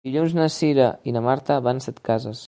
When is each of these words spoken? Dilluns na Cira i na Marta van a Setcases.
Dilluns 0.07 0.31
na 0.37 0.45
Cira 0.53 0.87
i 1.09 1.13
na 1.17 1.21
Marta 1.27 1.59
van 1.69 1.83
a 1.83 1.87
Setcases. 1.91 2.39